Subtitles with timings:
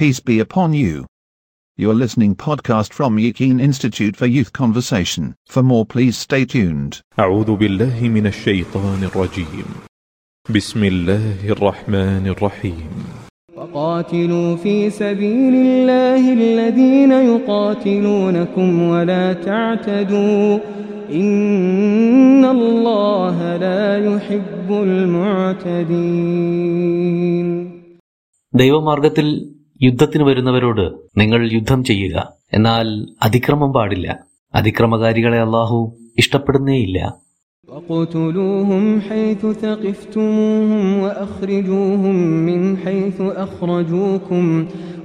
[0.00, 1.04] Peace be upon you.
[1.76, 5.34] You're listening podcast from Yakin Institute for Youth Conversation.
[5.44, 6.92] For more please stay tuned.
[7.18, 9.64] أعوذ بالله من الشيطان الرجيم.
[10.56, 13.04] بسم الله الرحمن الرحيم.
[13.56, 20.58] وقاتلوا في سبيل الله الذين يقاتلونكم ولا تعتدوا
[21.12, 25.86] إن الله لا يحب المعتدين.
[28.54, 30.85] ദൈവമാർഗത്തിൽ യുദ്ധത്തിന് വരുന്നവരോട്
[31.17, 32.17] നിങ്ങൾ യുദ്ധം ചെയ്യുക
[32.53, 32.87] എന്നാൽ
[33.23, 34.07] അതിക്രമം പാടില്ല
[34.53, 35.79] അതിക്രമകാരികളെ അള്ളാഹു
[36.17, 36.97] ഇഷ്ടപ്പെടുന്നേയില്ല
[37.67, 42.15] وقتلوهم حيث ثقفتموهم وأخرجوهم
[42.45, 44.45] من حيث أخرجوكم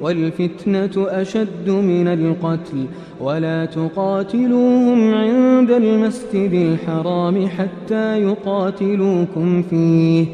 [0.01, 2.79] والفتنة أشد من القتل
[3.21, 10.25] ولا تقاتلوهم عند المسجد الحرام حتى يقاتلوكم فيه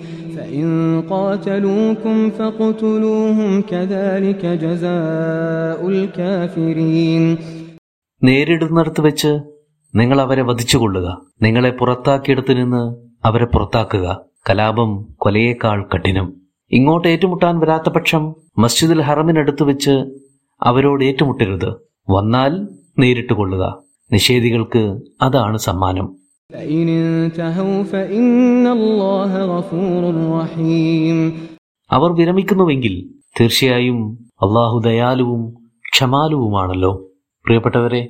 [0.51, 0.69] فإن
[1.05, 7.23] قاتلوكم فاقتلوهم كذلك جزاء الكافرين
[8.23, 9.31] നേരിടുന്നിടത്ത് വെച്ച്
[9.95, 11.09] നിങ്ങൾ അവരെ വധിച്ചുകൊള്ളുക
[11.43, 12.83] നിങ്ങളെ പുറത്താക്കിയിടത്തു നിന്ന്
[13.25, 14.07] അവരെ പുറത്താക്കുക
[14.49, 16.27] കലാപം കൊലയേക്കാൾ കഠിനം
[16.71, 18.23] ഇങ്ങോട്ട് ഏറ്റുമുട്ടാൻ വരാത്ത പക്ഷം
[18.59, 19.95] മസ്ജിദുൽ ഹറമിനടുത്ത് വെച്ച്
[20.63, 21.71] അവരോട് ഏറ്റുമുട്ടരുത്
[22.09, 22.53] വന്നാൽ
[22.99, 23.65] നേരിട്ട് കൊള്ളുക
[24.11, 24.83] നിഷേധികൾക്ക്
[25.23, 26.07] അതാണ് സമ്മാനം
[31.90, 32.96] അവർ വിരമിക്കുന്നുവെങ്കിൽ
[33.40, 34.00] തീർച്ചയായും
[34.46, 35.42] അള്ളാഹു ദയാലുവും
[35.92, 36.92] ക്ഷമാലുവുമാണല്ലോ.
[37.46, 38.02] പ്രിയപ്പെട്ടവരെ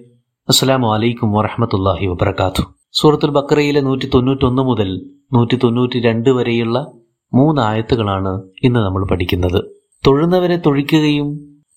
[0.47, 4.89] അസ്സലാമു അലൈക്കും വറഹമത്തല്ലാഹി വബർക്കാത്തു സൂറത്തുൽ ബക്കറയിലെ നൂറ്റി തൊണ്ണൂറ്റൊന്ന് മുതൽ
[5.33, 6.77] നൂറ്റി തൊണ്ണൂറ്റി രണ്ട് വരെയുള്ള
[7.33, 9.61] മൂന്നായത്തുകളാണ് ഇന്ന് നമ്മൾ പഠിക്കുന്നത്.
[10.05, 11.29] തൊഴുന്നവരെ തൊഴിക്കുകയും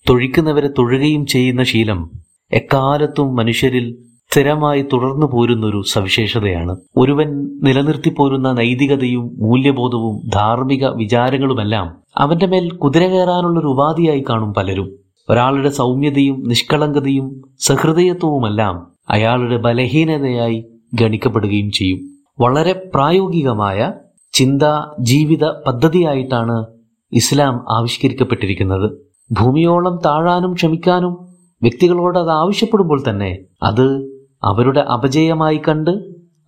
[0.08, 2.10] തൊഴിക്കുന്നവരെ തൊഴുകയും ചെയ്യുന്ന ശീലം
[2.52, 3.86] എക്കാലത്തും മനുഷ്യരിൽ
[4.34, 6.76] സ്ഥിരമായി തുടർന്നു പോരുന്നൊരു സവിശേഷതയാണ്.
[6.96, 14.94] ഒരുവൻ നിലനിർത്തി പോരുന്ന നൈതികതയും മൂല്യബോധവും ധാർമ്മിക വിചാരങ്ങളുമെല്ലാം അവന്റെ മേൽ കുതിര കയറാനുള്ളൊരു ഉപാധിയായി കാണും പലരും.
[15.30, 22.00] ഒരാളുടെ സൗമ്യതയും നിഷ്കളങ്കതയും സഹൃദയത്വവുമെല്ലാം അയാളുടെ ബലഹീനതയായി ഗണിക്കപ്പെടുകയും ചെയ്യും.
[22.40, 23.92] വളരെ പ്രായോഗികമായ
[24.32, 24.62] ചിന്ത
[25.00, 26.66] ജീവിത പദ്ധതിയായിട്ടാണ്
[27.12, 28.90] ഇസ്ലാം ആവിഷ്കരിക്കപ്പെട്ടിരിക്കുന്നത്.
[29.32, 31.12] ഭൂമിയോളം താഴാനും ക്ഷമിക്കാനും
[31.62, 34.13] വ്യക്തികളോട് അത് ആവശ്യപ്പെടുമ്പോൾ തന്നെ അത്
[34.44, 35.90] അവരുടെ അപജയമായി കണ്ട്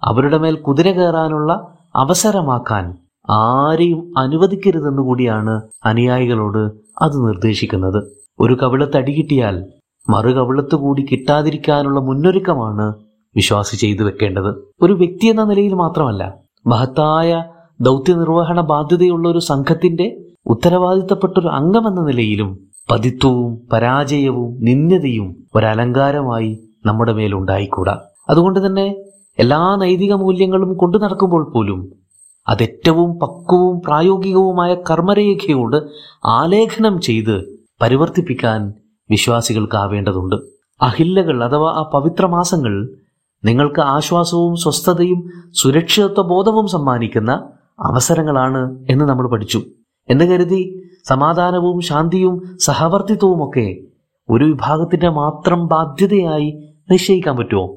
[0.03, 1.53] അവരുടെ മേൽ കുതിര കയറാനുള്ള
[1.97, 2.85] അവസരമാക്കാൻ
[3.31, 6.63] ആരെയും അനുവദിക്കരുതെന്ന് കൂടിയാണ് അനുയായികളോട്
[7.03, 8.01] അത് നിർദ്ദേശിക്കുന്നത്.
[8.41, 9.57] ഒരു കവിളത്ത് അടി കിട്ടിയാൽ
[10.11, 12.95] മറു കവിളത്ത് കൂടി കിട്ടാതിരിക്കാനുള്ള മുന്നൊരുക്കമാണ്
[13.37, 14.51] വിശ്വാസി ചെയ്തു വെക്കേണ്ടത്.
[14.83, 16.35] ഒരു വ്യക്തി എന്ന നിലയിൽ മാത്രമല്ല
[16.67, 17.45] മഹത്തായ
[17.81, 20.07] ദൗത്യ നിർവഹണ ബാധ്യതയുള്ള ഒരു സംഘത്തിന്റെ
[20.47, 22.51] ഉത്തരവാദിത്തപ്പെട്ട ഒരു അംഗമെന്ന നിലയിലും
[22.91, 26.51] പതിത്വവും പരാജയവും നിന്ദ്യതയും ഒരലങ്കാരമായി
[26.87, 27.95] നമ്മുടെ മേലുണ്ടായിക്കൂടാ
[28.31, 28.87] അതുകൊണ്ട് തന്നെ
[29.39, 31.81] എല്ലാ നൈതിക മൂല്യങ്ങളും കൊണ്ടു നടക്കുമ്പോൾ പോലും
[32.47, 35.77] അതേറ്റവും പക്വവും പ്രായോഗികവുമായ കർമ്മരേഖയോട്
[36.27, 37.37] ആലേഖനം ചെയ്ത്
[37.83, 38.61] പരിവർത്തിപ്പിക്കാൻ
[39.11, 40.37] വിശ്വാസികൾക്കാവേണ്ടതുണ്ട്.
[40.83, 42.73] അഹില്ലകൾ അഥവാ ആ പവിത്ര മാസങ്ങൾ
[43.45, 45.21] നിങ്ങൾക്ക് ആശ്വാസവും സ്വസ്ഥതയും
[45.53, 47.33] സുരക്ഷിതത്വ ബോധവും സമ്മാനിക്കുന്ന
[47.81, 49.61] അവസരങ്ങളാണ് എന്ന് നമ്മൾ പഠിച്ചു.
[50.09, 50.63] എന്ന് കരുതി
[51.09, 53.67] സമാധാനവും ശാന്തിയും സഹവർത്തിത്വവും ഒക്കെ
[54.29, 56.51] ഒരു വിഭാഗത്തിന്റെ മാത്രം ബാധ്യതയായി
[56.91, 57.77] നിശ്ചയിക്കാൻ പറ്റുമോ?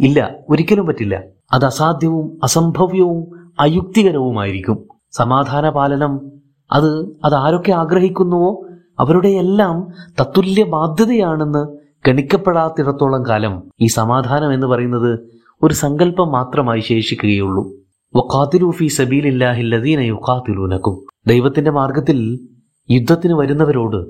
[0.00, 1.22] ഇല്ല ഒരിക്കലും പറ്റില്ല.
[1.52, 4.84] അത് അസാധ്യവും അസംഭവ്യവും അയുക്തികരവുമായിരിക്കും.
[5.12, 6.32] സമാധാന പാലനം
[6.72, 8.66] അത് അത് ആരൊക്കെ ആഗ്രഹിക്കുന്നുവോ
[8.98, 9.88] അവരുടെ എല്ലാം
[10.20, 11.76] തത്തുല്യ ബാധ്യതയാണെന്ന്
[12.06, 15.18] ഗണിക്കപ്പെടാത്തിടത്തോളം കാലം ഈ സമാധാനം എന്ന് പറയുന്നത്
[15.62, 17.72] ഒരു സങ്കല്പം മാത്രമായി ശേഷിക്കുകയുള്ളൂ.
[18.16, 22.40] വഖാത്തിലൂഫി സബീലില്ലാഹില്ലദീന യുഖാത്തിലൂനക്കും ദൈവത്തിന്റെ മാർഗത്തിൽ
[22.90, 24.06] യുദ്ധത്തിന് വരുന്നവരോട്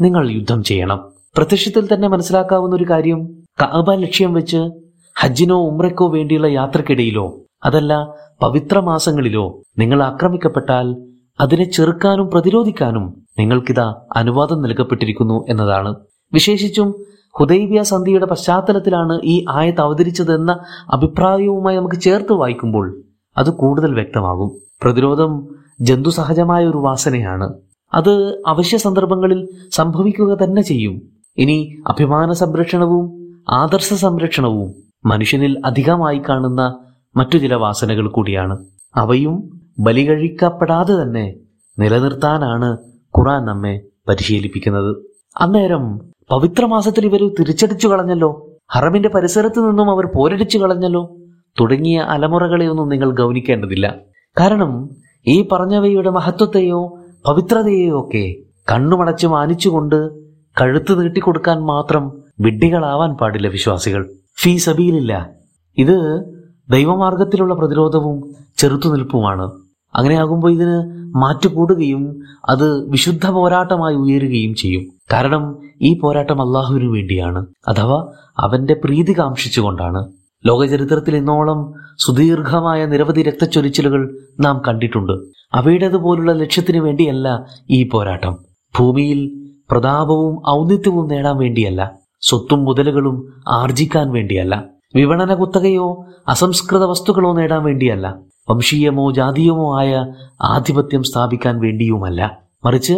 [0.00, 1.00] നിങ്ങൾ യുദ്ധം ചെയ്യണം.
[1.36, 4.70] പ്രത്യക്ഷത്തിൽ തന്നെ മനസ്സിലാക്കാവുന്ന ഒരു കാര്യം കഅബ ലക്ഷ്യം വെച്ച്
[5.16, 8.08] ഹജ്ജിനോ ഉമ്രയ്ക്കോ വേണ്ടിയുള്ള യാത്രക്കിടയിലോ അതല്ല
[8.42, 10.96] പവിത്ര മാസങ്ങളിലോ നിങ്ങൾ ആക്രമിക്കപ്പെട്ടാൽ
[11.40, 15.94] അതിനെ ചെറുക്കാനും പ്രതിരോധിക്കാനും നിങ്ങൾക്കിതാ അനുവാദം നൽകപ്പെട്ടിരിക്കുന്നു എന്നതാണ്.
[16.32, 16.94] വിശേഷിച്ചും
[17.40, 20.60] ഹുദൈബിയ സന്ധിയുടെ പശ്ചാത്തലത്തിലാണ് ഈ ആയത്ത് അവതരിച്ചതെന്ന
[20.90, 23.02] അഭിപ്രായവുമായി നമുക്ക് ചേർത്ത് വായിക്കുമ്പോൾ
[23.38, 24.50] അത് കൂടുതൽ വ്യക്തമാകും.
[24.82, 25.48] പ്രതിരോധം
[25.80, 27.54] ജന്തുസഹജമായ ഒരു വാസനയാണ്.
[27.94, 31.02] അത് അവശ്യ സന്ദർഭങ്ങളിൽ സംഭവിക്കുക തന്നെ ചെയ്യും.
[31.38, 34.74] ഇനി അഭിമാന സംരക്ഷണവും ആദർശ സംരക്ഷണവും
[35.06, 36.78] മനുഷ്യനിൽ അധികമായി കാണുന്ന
[37.16, 38.58] മറ്റു ചില വാസനകൾ കൂടിയാണ്.
[38.96, 41.34] അവയും ബലികഴിക്കപ്പെടാതെ തന്നെ
[41.78, 42.78] നിലനിർത്താനാണ്
[43.18, 44.96] ഖുറാൻ നമ്മെ പരിശീലിപ്പിക്കുന്നത്.
[45.40, 45.98] അന്നേരം
[46.30, 48.50] പവിത്രമാസത്തിൽ ഇവർ തിരിച്ചടിച്ചു കളഞ്ഞല്ലോ?
[48.72, 51.16] ഹറമിന്റെ പരിസരത്ത് നിന്നും അവർ പോരടിച്ചു കളഞ്ഞല്ലോ?
[51.60, 53.94] തുടങ്ങിയ അലമുറകളെയൊന്നും നിങ്ങൾ ഗൗനിക്കേണ്ടതില്ല.
[54.40, 54.90] കാരണം
[55.26, 58.36] ഈ പറഞ്ഞവയുടെ മഹത്വത്തെയോ പവിത്രതയെയോ ഒക്കെ
[58.72, 60.20] കണ്ണുമടച്ച് മാനിച്ചുകൊണ്ട്
[60.60, 64.10] കഴുത്ത് നീട്ടിക്കൊടുക്കാൻ മാത്രം വിഡ്ഢികളാവാൻ പാടില്ല വിശ്വാസികൾ.
[64.40, 65.30] ഫീ സബീലില്ല.
[65.78, 66.24] ഇത്
[66.70, 69.50] ദൈവമാർഗത്തിലുള്ള പ്രതിരോധവും ചെറുത്തുനിൽപ്പുമാണ്.
[69.94, 74.86] അങ്ങനെയാകുമ്പോൾ ഇതിന് മാറ്റുകൂടുകയും അത് വിശുദ്ധ പോരാട്ടമായി ഉയരുകയും ചെയ്യും.
[75.12, 77.46] കാരണം ഈ പോരാട്ടം അള്ളാഹുവിനു വേണ്ടിയാണ്.
[77.68, 80.12] അഥവാ അവന്റെ പ്രീതി കാംക്ഷിച്ചുകൊണ്ടാണ്.
[80.46, 85.12] ലോകചരിത്രത്തിൽ ഇന്നോളം സുദീർഘമായ നിരവധി രക്തച്ചൊരിച്ചിലുകൾ നാം കണ്ടിട്ടുണ്ട്.
[85.54, 88.38] അവയുടേതുപോലുള്ള ലക്ഷ്യത്തിന് വേണ്ടിയല്ല ഈ പോരാട്ടം.
[88.78, 91.99] ഭൂമിയിൽ പ്രതാപവും ഔന്നിത്യവും നേടാൻ വേണ്ടിയല്ല.
[92.20, 94.64] സ്വത്തും മുതലുകളും ആർജിക്കാൻ വേണ്ടിയല്ല.
[94.94, 98.18] വിപണന കുത്തകയോ അസംസ്കൃത വസ്തുക്കളോ നേടാൻ വേണ്ടിയല്ല.
[98.50, 100.06] വംശീയമോ ജാതീയമോ ആയ
[100.42, 102.38] ആധിപത്യം സ്ഥാപിക്കാൻ വേണ്ടിയുമല്ല.
[102.64, 102.92] മറിച്ച്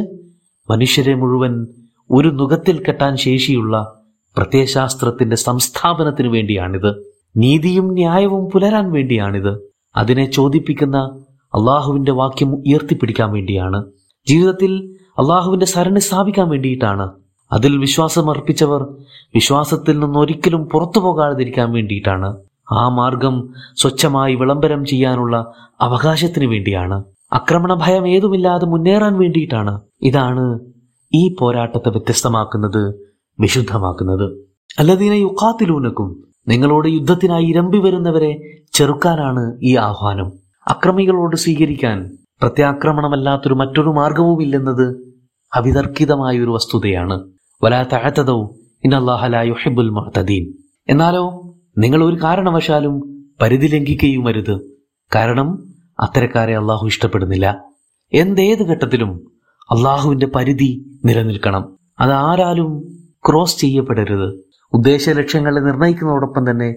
[0.70, 1.66] മനുഷ്യരെ മുഴുവൻ
[2.10, 4.00] ഒരു നുഖത്തിൽ കെട്ടാൻ ശേഷിയുള്ള
[4.36, 7.12] പ്രത്യയശാസ്ത്രത്തിന്റെ സംസ്ഥാപനത്തിനു വേണ്ടിയാണിത്.
[7.36, 9.58] നീതിയും ന്യായവും പുലരാൻ വേണ്ടിയാണിത്.
[9.96, 10.98] അതിനെ ചോദിപ്പിക്കുന്ന
[11.54, 13.84] അള്ളാഹുവിന്റെ വാക്യം ഉയർത്തിപ്പിടിക്കാൻ വേണ്ടിയാണ്.
[14.28, 17.10] ജീവിതത്തിൽ അള്ളാഹുവിന്റെ സരണി സ്ഥാപിക്കാൻ വേണ്ടിയിട്ടാണ്
[17.52, 18.82] അതിൽ വിശ്വാസം അർപ്പിച്ചവർ
[19.34, 22.36] വിശ്വാസത്തിൽ നിന്ന് ഒരിക്കലും പുറത്തു പോകാതിരിക്കാൻ വേണ്ടിയിട്ടാണ്.
[22.72, 27.04] ആ മാർഗം സ്വച്ഛമായി വിളംബരം ചെയ്യാനുള്ള അവകാശത്തിന് വേണ്ടിയാണ്.
[27.32, 29.80] ആക്രമണ ഭയം ഏതുമില്ലാതെ മുന്നേറാൻ വേണ്ടിയിട്ടാണ്.
[30.02, 30.60] ഇതാണ്
[31.14, 34.46] ഈ പോരാട്ടത്തെ വ്യത്യസ്തമാക്കുന്നത് വിശുദ്ധമാക്കുന്നത്.
[34.78, 40.32] അല്ലദീന യുക്കാത്തിലൂനക്കും നിങ്ങളോട് യുദ്ധത്തിനായി ഇരമ്പി വരുന്നവരെ ചെറുക്കാനാണ് ഈ ആഹ്വാനം.
[40.68, 45.14] അക്രമികളോട് സ്വീകരിക്കാൻ പ്രത്യാക്രമണമല്ലാത്തൊരു മറ്റൊരു മാർഗവുമില്ലെന്നത്
[45.54, 47.20] അവിതർക്കിതമായ ഒരു വസ്തുതയാണ്.
[50.88, 54.60] എന്നാലോ നിങ്ങൾ ഒരു കാരണവശാലും പരിധി ലംഘിക്കുകയും അരുത്
[55.14, 57.60] കാരണം അത്തരക്കാരെ അള്ളാഹു ഇഷ്ടപ്പെടുന്നില്ല.
[58.14, 59.30] എന്തേത് ഘട്ടത്തിലും
[59.70, 61.78] അള്ളാഹുവിന്റെ പരിധി നിലനിൽക്കണം.
[62.00, 62.82] അത് ആരാലും
[63.28, 64.44] ക്രോസ് ചെയ്യപ്പെടരുത്.
[64.72, 66.74] ഉദ്ദേശ ലക്ഷ്യങ്ങളെ നിർണയിക്കുന്നതോടൊപ്പം തന്നെ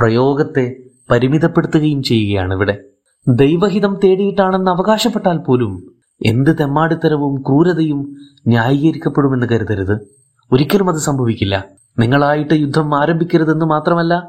[0.00, 0.76] പ്രയോഗത്തെ
[1.10, 2.84] പരിമിതപ്പെടുത്തുകയും ചെയ്യുകയാണ് ഇവിടെ
[3.28, 5.92] ദൈവഹിതം തേടിയിട്ടാണെന്ന് അവകാശപ്പെട്ടാൽ പോലും
[6.26, 10.21] എന്ത് തെമ്മാടിത്തരവും ക്രൂരതയും ന്യായീകരിക്കപ്പെടുമെന്ന് കരുതരുത്.
[10.52, 11.64] ഒരിക്കലും അത് സംഭവിക്കില്ല.
[11.98, 14.28] നിങ്ങളായിട്ട് യുദ്ധം ആരംഭിക്കരുതെന്ന് മാത്രമല്ല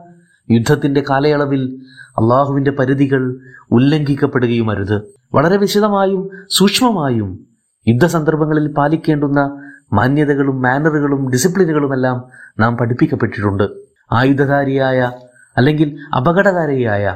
[0.51, 1.81] യുദ്ധത്തിന്റെ കാലയളവിൽ
[2.11, 3.39] അള്ളാഹുവിന്റെ പരിധികൾ
[3.71, 5.01] ഉല്ലംഘിക്കപ്പെടുകയും അരുത്
[5.33, 7.47] വളരെ വിശദമായും സൂക്ഷ്മമായും
[7.87, 9.59] യുദ്ധ സന്ദർഭങ്ങളിൽ പാലിക്കേണ്ടുന്ന
[9.93, 12.23] മാന്യതകളും മാനറുകളും ഡിസിപ്ലിനുകളുമെല്ലാം
[12.59, 13.69] നാം പഠിപ്പിക്കപ്പെട്ടിട്ടുണ്ട്.
[14.11, 15.11] ആയുധധാരിയായ
[15.57, 17.15] അല്ലെങ്കിൽ അപകടകാരിയായ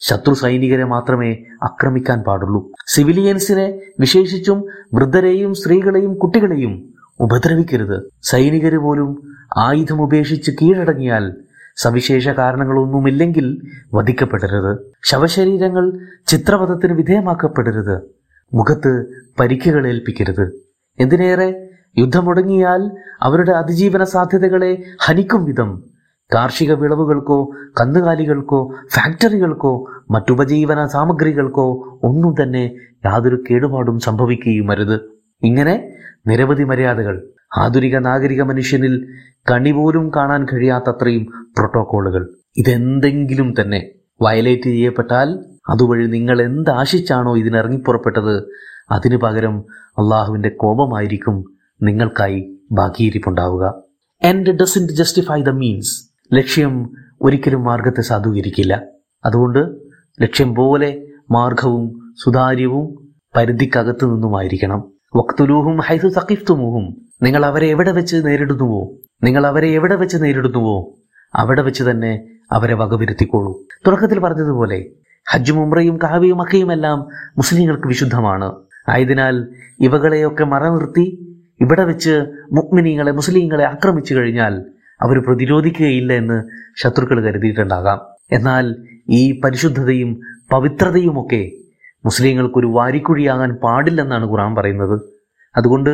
[0.00, 2.70] ശത്രു സൈനികരെ മാത്രമേ ആക്രമിക്കാൻ പാടുള്ളൂ.
[2.86, 4.64] സിവിലിയൻസിനെ വിശേഷിച്ചും
[4.94, 8.12] വൃദ്ധരെയും സ്ത്രീകളെയും കുട്ടികളെയും ഉപദ്രവിക്കരുത്.
[8.22, 11.34] സൈനികര് പോലും ആയുധം ഉപേക്ഷിച്ച് കീഴടങ്ങിയാൽ
[11.76, 13.62] സവിശേഷ കാരണങ്ങളൊന്നുമില്ലെങ്കിൽ
[13.94, 14.78] വധിക്കപ്പെടരുത്.
[15.04, 18.00] ശവശരീരങ്ങൾ ചിത്രവധത്തിന് വിധേയമാക്കപ്പെടരുത്.
[18.54, 19.06] മുഖത്ത്
[19.40, 20.52] പരിക്കുകൾ ഏൽപ്പിക്കരുത്.
[20.98, 21.68] എന്തിനേറെ
[21.98, 22.90] യുദ്ധം മുടങ്ങിയാൽ
[23.22, 25.82] അവരുടെ അതിജീവന സാധ്യതകളെ ഹനിക്കും വിധം.
[26.34, 27.50] കാർഷിക വിളവുകൾക്കോ
[27.80, 32.74] കന്നുകാലികൾക്കോ ഫാക്ടറികൾക്കോ മറ്റുപജീവന സാമഗ്രികൾക്കോ ഒന്നും തന്നെ
[33.06, 35.11] യാതൊരു കേടുപാടും സംഭവിക്കുകയും അരുത്
[35.42, 35.92] ഇങ്ങനെ
[36.26, 37.28] നിരവധി മര്യാദകൾ.
[37.58, 39.06] ആധുനിക നാഗരിക മനുഷ്യനിൽ
[39.50, 41.24] കണിപോലും കാണാൻ കഴിയാത്തത്രയും
[41.58, 42.34] പ്രോട്ടോക്കോളുകൾ.
[42.56, 43.90] ഇതെന്തെങ്കിലും തന്നെ
[44.22, 48.48] വയലേറ്റ് ചെയ്യപ്പെട്ടാൽ അതുവഴി നിങ്ങൾ എന്താശിച്ചാണോ ഇതിനിറങ്ങിപ്പുറപ്പെട്ടത്
[48.90, 51.44] അതിനു പകരം അള്ളാഹുവിന്റെ കോപമായിരിക്കും
[51.82, 53.82] നിങ്ങൾക്കായി ബാക്കിയിരിപ്പുണ്ടാവുക
[54.24, 56.90] and doesn't justify the means ലക്ഷ്യം
[57.22, 58.82] ഒരിക്കലും മാർഗത്തെ സാധൂകരിക്കില്ല.
[59.24, 59.58] അതുകൊണ്ട്
[60.22, 64.91] ലക്ഷ്യം പോലെ മാർഗവും സുതാര്യവും പരിധിക്കകത്തു നിന്നുമായിരിക്കണം.
[65.14, 67.06] വക്തുലൂഹും ഹൈസു സഖിഫ്തുമുഹും.
[67.22, 68.92] നിങ്ങൾ അവരെ എവിടെ വെച്ച് നേരിടുന്നുവോ?
[69.22, 70.94] നിങ്ങൾ അവരെ എവിടെ വെച്ച് നേരിടുന്നുവോ?
[71.34, 73.62] അവിടെ വെച്ച് തന്നെ അവരെ വകവരുത്തിക്കോളൂ.
[73.86, 74.84] തുടക്കത്തിൽ പറഞ്ഞതുപോലെ
[75.30, 76.98] ഹജ്ജും ഉമ്രയും കാവ്യയും അക്കയുമെല്ലാം
[77.36, 78.52] മുസ്ലിങ്ങൾക്ക് വിശുദ്ധമാണ്.
[78.88, 79.48] ആയതിനാൽ
[79.80, 84.64] ഇവകളെയൊക്കെ മറനിർത്തി ഇവിടെ വെച്ച് മുക്മിനീങ്ങളെ മുസ്ലിങ്ങളെ ആക്രമിച്ചു കഴിഞ്ഞാൽ
[85.02, 86.44] അവർ പ്രതിരോധിക്കുകയില്ല എന്ന്
[86.76, 88.00] ശത്രുക്കൾ കരുതിയിട്ടുണ്ടാകാം.
[88.32, 88.76] എന്നാൽ
[89.10, 90.20] ഈ പരിശുദ്ധതയും
[90.52, 91.52] പവിത്രതയുമൊക്കെ
[92.04, 95.00] മുസ്ലിങ്ങൾക്കൊരു വാരിക്കുഴിയാകാൻ പാടില്ലെന്നാണ് ഖുറാൻ പറയുന്നത്.
[95.56, 95.90] അതുകൊണ്ട്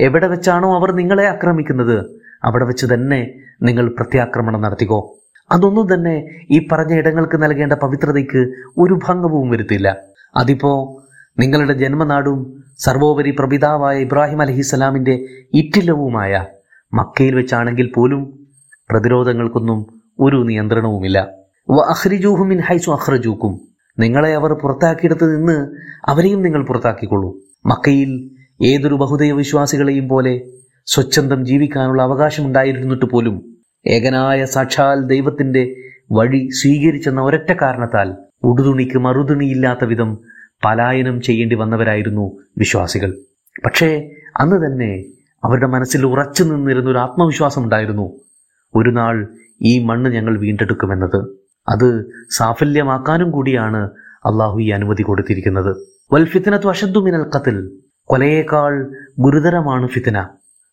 [0.00, 3.30] എവിടെ വെച്ചാണോ അവർ നിങ്ങളെ ആക്രമിക്കുന്നത് അവിടെ വെച്ച് തന്നെ
[3.62, 5.16] നിങ്ങൾ പ്രത്യാക്രമണം നടത്തിക്കോ.
[5.52, 8.42] അതൊന്നും തന്നെ ഈ പറഞ്ഞ ഇടങ്ങൾക്ക് നൽകേണ്ട പവിത്രതയ്ക്ക്
[8.78, 9.96] ഒരു ഭംഗവും വരുത്തില്ല.
[10.36, 11.02] അതിപ്പോ
[11.38, 12.38] നിങ്ങളുടെ ജന്മനാടും
[12.78, 15.14] സർവോപരി പ്രപിതാവായ ഇബ്രാഹിം അലഹിസ്സലാമിന്റെ
[15.54, 16.46] ഇറ്റിലവുമായ
[16.94, 18.22] മക്കയിൽ വെച്ചാണെങ്കിൽ പോലും
[18.90, 19.80] പ്രതിരോധങ്ങൾക്കൊന്നും
[20.20, 21.18] ഒരു നിയന്ത്രണവുമില്ല.
[21.70, 23.69] വ അഹ്രിജൂഹുമിൻ ഹൈസു അഹ്റജൂക്കും
[24.00, 25.56] നിങ്ങളെ അവർ പുറത്താക്കിയെടുത്ത് നിന്ന്
[26.10, 27.40] അവരെയും നിങ്ങൾ പുറത്താക്കിക്കൊള്ളൂ.
[27.66, 28.30] മക്കയിൽ
[28.64, 30.34] ഏതൊരു ബഹുദൈവ വിശ്വാസികളെയും പോലെ
[30.86, 35.76] സ്വച്ഛന്തം ജീവിക്കാനുള്ള അവകാശമുണ്ടായിരുന്നിട്ട് പോലും ഏകനായ സാക്ഷാൽ ദൈവത്തിന്റെ
[36.12, 38.08] വഴി സ്വീകരിച്ചെന്ന ഒരൊറ്റ കാരണത്താൽ
[38.44, 40.18] ഉടുതുണിക്ക് മറുതുണിയില്ലാത്ത വിധം
[40.64, 42.24] പലായനം ചെയ്യേണ്ടി വന്നവരായിരുന്നു
[42.58, 43.10] വിശ്വാസികൾ.
[43.64, 45.04] പക്ഷേ അന്ന് തന്നെ
[45.44, 48.20] അവരുടെ മനസ്സിൽ ഉറച്ചു നിന്നിരുന്ന ഒരു ആത്മവിശ്വാസം ഉണ്ടായിരുന്നു.
[48.74, 49.28] ഒരു നാൾ
[49.62, 51.39] ഈ മണ്ണ് ഞങ്ങൾ വീണ്ടെടുക്കുമെന്നത്.
[51.68, 53.90] അത് സാഫല്യമാക്കാനും കൂടിയാണ്
[54.26, 55.76] അള്ളാഹു ഈ അനുമതി കൊടുത്തിരിക്കുന്നത്.
[56.12, 60.26] വൽ ഫിത്തിനത്തു അഷദ്ദു മിനൽ കത്തിൽ കൊലയേക്കാൾ ഗുരുതരമാണ് ഫിത്തിന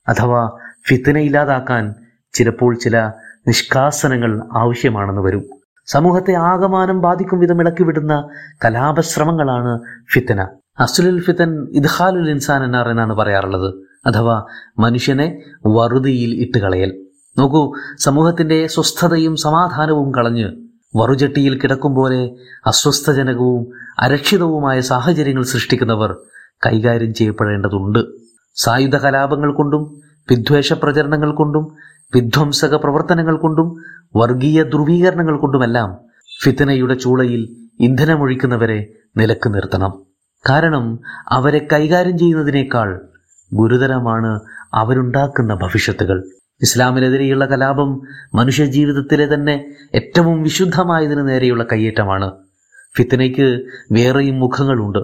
[0.08, 0.52] അഥവാ
[0.88, 1.96] ഫിത്തിന ഇല്ലാതാക്കാൻ
[2.34, 3.12] ചിലപ്പോൾ ചില
[3.48, 5.50] നിഷ്കാസനങ്ങൾ ആവശ്യമാണെന്ന് വരും.
[5.86, 8.30] സമൂഹത്തെ ആകമാനം ബാധിക്കും വിധം ഇളക്കിവിടുന്ന
[8.66, 9.80] കലാപശ്രമങ്ങളാണ്
[10.14, 10.48] ഫിത്തന
[10.80, 13.76] അസുലുൽ ഫിത്തൻ ഇദ്ഹാലുൽ ഇൻസാൻ എന്നാർ എന്നാണ് പറയാറുള്ളത്.
[14.06, 14.46] അഥവാ
[14.80, 17.08] മനുഷ്യനെ വറുതിയിൽ ഇട്ടുകളയൽ.
[17.38, 20.67] നോക്കൂ സമൂഹത്തിന്റെ സ്വസ്ഥതയും സമാധാനവും കളഞ്ഞ്
[20.98, 22.36] വറുചട്ടിയിൽ കിടക്കും പോലെ
[22.68, 23.64] അസ്വസ്ഥജനകവും
[24.00, 26.18] അരക്ഷിതവുമായ സാഹചര്യങ്ങൾ സൃഷ്ടിക്കുന്നവർ
[26.66, 28.00] കൈകാര്യം ചെയ്യപ്പെടേണ്ടതുണ്ട്.
[28.56, 29.84] സായുധ കലാപങ്ങൾ കൊണ്ടും
[30.32, 31.66] വിദ്വേഷ പ്രചരണങ്ങൾ കൊണ്ടും
[32.16, 33.68] വിധ്വംസക പ്രവർത്തനങ്ങൾ കൊണ്ടും
[34.16, 35.98] വർഗീയ ധ്രുവീകരണങ്ങൾ കൊണ്ടുമെല്ലാം
[36.44, 37.42] ഫിത്തനയുടെ ചൂളയിൽ
[37.80, 38.80] ഇന്ധനമൊഴിക്കുന്നവരെ
[39.18, 39.94] നിലയ്ക്ക് നിർത്തണം.
[40.50, 41.00] കാരണം
[41.32, 42.90] അവരെ കൈകാര്യം ചെയ്യുന്നതിനേക്കാൾ
[43.54, 44.40] ഗുരുതരമാണ്
[44.74, 46.18] അവരുണ്ടാക്കുന്ന ഭവിഷ്യത്തുകൾ.
[46.62, 48.02] ഇസ്ലാമിനെതിരെയുള്ള കലാപം
[48.36, 52.32] മനുഷ്യ ജീവിതത്തിലെ തന്നെ ഏറ്റവും വിശുദ്ധമായതിനു നേരെയുള്ള കയ്യേറ്റമാണ്.
[52.98, 55.00] ഫിത്തനയ്ക്ക് വേറെയും മുഖങ്ങളുണ്ട്.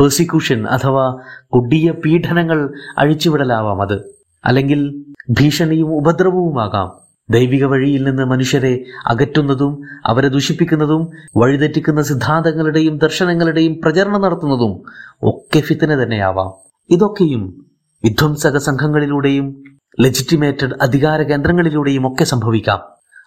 [0.00, 1.18] പേഴ്സിക്യൂഷൻ അഥവാ
[1.50, 4.14] കൊടിയ പീഡനങ്ങൾ അഴിച്ചുവിടലാവാം അത്.
[4.44, 6.92] അല്ലെങ്കിൽ ഭീഷണിയും ഉപദ്രവവുമാകാം.
[7.30, 14.82] ദൈവിക വഴിയിൽ നിന്ന് മനുഷ്യരെ അകറ്റുന്നതും അവരെ ദുഷിപ്പിക്കുന്നതും വഴിതെറ്റിക്കുന്ന സിദ്ധാന്തങ്ങളുടെയും ദർശനങ്ങളുടെയും പ്രചരണം നടത്തുന്നതും
[15.22, 16.52] ഒക്കെ ഫിത്തന തന്നെയാവാം.
[16.90, 17.66] ഇതൊക്കെയും
[18.04, 19.62] വിധ്വംസക സംഘങ്ങളിലൂടെയും
[20.00, 22.80] ലെജിറ്റിമേറ്റഡ് അധികാര കേന്ദ്രങ്ങളിലൂടെയും ഒക്കെ സംഭവിക്കാം.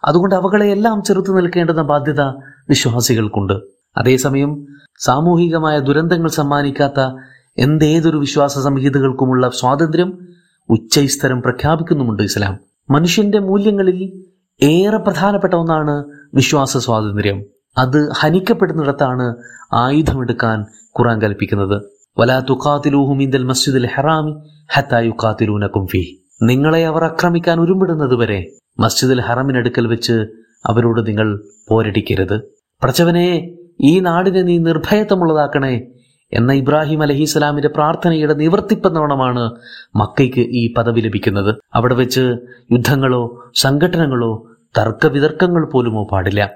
[0.03, 2.21] അതുകൊണ്ട് അവകളെയെല്ലാം ചെറുത്തു നിൽക്കേണ്ടുന്ന ബാധ്യത
[2.69, 3.53] വിശ്വാസികൾക്കുണ്ട്.
[3.97, 4.67] അതേസമയം
[4.99, 7.15] സാമൂഹികമായ ദുരന്തങ്ങൾ സമ്മാനിക്കാത്ത
[7.57, 10.27] എന്തേതൊരു വിശ്വാസ സംഹിതകൾക്കുമുള്ള സ്വാതന്ത്ര്യം
[10.69, 12.59] ഉച്ചൈസ്തരം പ്രഖ്യാപിക്കുന്നുമുണ്ട് ഇസ്ലാം.
[12.89, 14.23] മനുഷ്യന്റെ മൂല്യങ്ങളിൽ
[14.65, 17.43] ഏറെ പ്രധാനപ്പെട്ട ഒന്നാണ് വിശ്വാസ സ്വാതന്ത്ര്യം.
[17.77, 19.35] അത് ഹനിക്കപ്പെടുന്നിടത്താണ്
[19.73, 20.61] ആയുധമെടുക്കാൻ
[20.99, 21.81] ഖുറാൻ കൽപ്പിക്കുന്നത്.
[22.19, 24.35] വലാ തുഖാത്തിലൂഹും ഇന്ദൽ മസ്ജിദുൽ ഹറാമി
[24.73, 26.03] ഹത്താ കാത്തിലൂനക്കും ഫീ
[26.41, 30.25] നിങ്ങളെ അവർ ആക്രമിക്കാൻ ഉരുമ്പിടുന്നത് വരെ മസ്ജിദുൽ ഹറമിനടുക്കൽ വെച്ച്
[30.65, 32.41] അവരോട് നിങ്ങൾ പോരടിക്കരുത്.
[32.83, 33.51] പ്രച്ചവനെ
[33.81, 35.87] ഈ നാടിനെ നീ നിർഭയത്വമുള്ളതാക്കണേ
[36.33, 39.51] എന്ന ഇബ്രാഹിം അലഹിസ്സലാമിന്റെ പ്രാർത്ഥനയുടെ നിവർത്തിപ്പെന്നവണമാണ്
[39.95, 41.55] മക്കയ്ക്ക് ഈ പദവി ലഭിക്കുന്നത്.
[41.73, 42.35] അവിടെ വെച്ച്
[42.71, 46.51] യുദ്ധങ്ങളോ സംഘടനകളോ തർക്കവിതർക്കങ്ങൾ പോലുമോ പാടില്ല.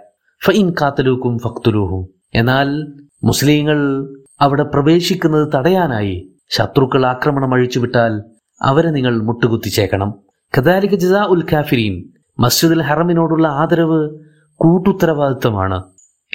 [0.45, 2.07] ഫൈൻ കാത്തലൂക്കും ഫക്തുലൂഹും.
[2.33, 2.87] എന്നാൽ
[3.23, 4.09] മുസ്ലിങ്ങൾ
[4.41, 10.13] അവിടെ പ്രവേശിക്കുന്നത് തടയാനായി ശത്രുക്കൾ ആക്രമണം അഴിച്ചുവിട്ടാൽ അവരെ നിങ്ങൾ മുട്ടുകുത്തിച്ചേക്കണം.
[10.57, 12.03] കദാലിക ജിസാ ഉൽ കാഫിരീൻ
[12.39, 14.09] മസ്ജിദുൽ ഹറമിനോടുള്ള ആദരവ്
[14.55, 15.83] കൂട്ടുത്തരവാദിത്വമാണ്.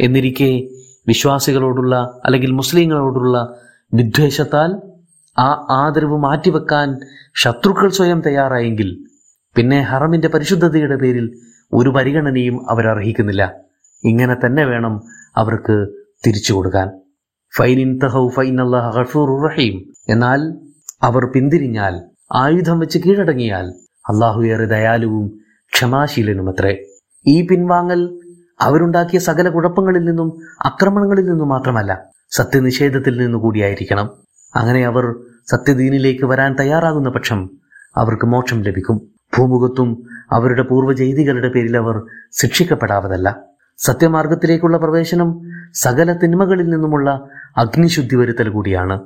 [0.00, 0.68] എന്നിരിക്കെ
[1.08, 3.54] വിശ്വാസികളോടുള്ള അല്ലെങ്കിൽ മുസ്ലിങ്ങളോടുള്ള
[3.94, 4.76] വിദ്വേഷത്താൽ
[5.38, 6.98] ആ ആദരവ് മാറ്റിവെക്കാൻ
[7.34, 9.04] ശത്രുക്കൾ സ്വയം തയ്യാറായെങ്കിൽ
[9.56, 11.38] പിന്നെ ഹറമിന്റെ പരിശുദ്ധതയുടെ പേരിൽ
[11.72, 13.54] ഒരു പരിഗണനയും അവരർഹിക്കുന്നില്ല.
[14.04, 15.02] ഇങ്ങനെ തന്നെ വേണം
[15.36, 15.88] അവർക്ക്
[16.26, 16.90] തിരിച്ചു കൊടുക്കാൻ.
[17.56, 19.94] ഫൈനിൻ തഹൌ ഫൈൻ അള്ളാഹ് റഹീം.
[20.08, 20.54] എന്നാൽ
[21.02, 22.02] അവർ പിന്തിരിഞ്ഞാൽ
[22.34, 23.66] ആയുധം വെച്ച് കീഴടങ്ങിയാൽ
[24.08, 25.40] അള്ളാഹു ഏറെ ദയാലുവും
[25.72, 26.84] ക്ഷമാശീലനുമത്രേ.
[27.26, 28.20] ഈ പിൻവാങ്ങൽ
[28.60, 34.10] അവരുണ്ടാക്കിയ സകല കുഴപ്പങ്ങളിൽ നിന്നും ആക്രമണങ്ങളിൽ നിന്നും മാത്രമല്ല സത്യനിഷേധത്തിൽ നിന്നു കൂടിയായിരിക്കണം.
[34.54, 35.14] അങ്ങനെ അവർ
[35.50, 37.50] സത്യദീനിലേക്ക് വരാൻ തയ്യാറാകുന്ന പക്ഷം
[37.96, 38.96] അവർക്ക് മോക്ഷം ലഭിക്കും.
[39.38, 43.42] ഭൂമുഖത്തും അവരുടെ പൂർവജൈതികളുടെ പേരിൽ അവർ ശിക്ഷിക്കപ്പെടാവതല്ല.
[43.78, 45.40] സത്യമാർഗത്തിലേക്കുള്ള പ്രവേശനം
[45.74, 49.00] സകല തിന്മകളിൽ നിന്നുമുള്ള അഗ്നിശുദ്ധി വരുത്തൽ കൂടിയാണ്.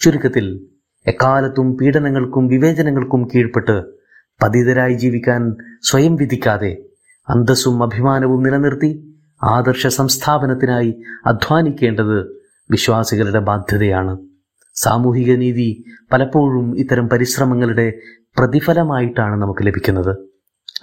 [0.00, 0.66] ചുരുക്കത്തിൽ
[1.06, 3.82] എക്കാലത്തും പീഡനങ്ങൾക്കും വിവേചനങ്ങൾക്കും കീഴ്പ്പെട്ട്
[4.42, 6.76] പതിതരായി ജീവിക്കാൻ സ്വയം വിധിക്കാതെ
[7.28, 14.18] അന്തസ്സും അഭിമാനവും നിലനിർത്തി ആദർശ സംസ്ഥാപനത്തിനായി അധ്വാനിക്കേണ്ടത് വിശ്വാസികളുടെ ബാധ്യതയാണ്.
[14.74, 17.92] സാമൂഹിക നീതി പലപ്പോഴും ഇത്തരം പരിശ്രമങ്ങളുടെ
[18.38, 20.16] പ്രതിഫലമായിട്ടാണ് നമുക്ക് ലഭിക്കുന്നത്.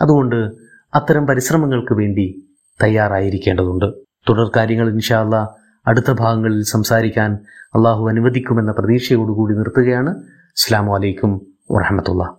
[0.02, 0.52] അതുകൊണ്ട്
[0.96, 3.86] അത്തരം പരിശ്രമങ്ങൾക്ക് വേണ്ടി തയ്യാറായിരിക്കേണ്ടതുണ്ട്.
[4.30, 7.40] തുടർ കാര്യങ്ങൾ ഇൻഷാല്ല അടുത്ത ഭാഗങ്ങളിൽ സംസാരിക്കാൻ
[7.76, 10.10] അള്ളാഹു അനുവദിക്കുമെന്ന പ്രതീക്ഷയോടുകൂടി നിർത്തുകയാണ്.
[10.48, 12.38] അസ്സാം വലൈക്കും വറഹമത്തുള്ള